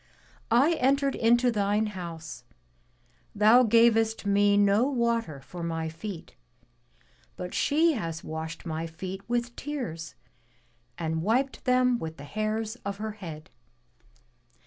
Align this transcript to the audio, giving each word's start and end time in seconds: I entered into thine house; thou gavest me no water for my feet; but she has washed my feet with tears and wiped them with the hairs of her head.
I 0.49 0.71
entered 0.79 1.13
into 1.13 1.51
thine 1.51 1.85
house; 1.93 2.43
thou 3.35 3.61
gavest 3.61 4.25
me 4.25 4.57
no 4.57 4.87
water 4.89 5.39
for 5.41 5.61
my 5.61 5.89
feet; 5.89 6.33
but 7.37 7.53
she 7.53 7.93
has 7.93 8.23
washed 8.23 8.65
my 8.65 8.87
feet 8.87 9.21
with 9.29 9.55
tears 9.55 10.15
and 10.97 11.21
wiped 11.21 11.65
them 11.65 11.99
with 11.99 12.17
the 12.17 12.23
hairs 12.23 12.77
of 12.77 12.97
her 12.97 13.11
head. 13.11 13.51